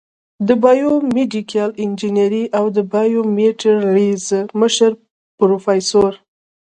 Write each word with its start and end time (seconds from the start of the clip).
د 0.47 0.49
بایو 0.63 0.93
میډیکل 1.15 1.69
انجینرۍ 1.83 2.43
او 2.57 2.65
بایومیټریلز 2.91 4.27
مشر 4.59 4.91
پروفیسر 5.37 6.11